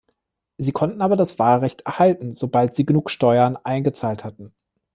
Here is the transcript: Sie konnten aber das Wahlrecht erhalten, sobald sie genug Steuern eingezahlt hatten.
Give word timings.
Sie 0.57 0.71
konnten 0.71 1.03
aber 1.03 1.15
das 1.15 1.37
Wahlrecht 1.37 1.81
erhalten, 1.81 2.33
sobald 2.33 2.73
sie 2.73 2.87
genug 2.87 3.11
Steuern 3.11 3.55
eingezahlt 3.55 4.23
hatten. 4.23 4.51